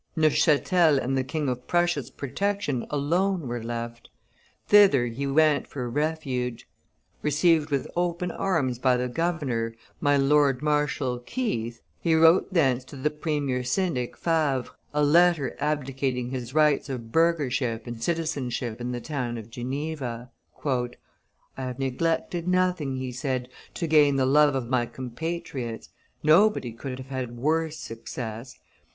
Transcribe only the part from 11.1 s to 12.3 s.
(Keith), he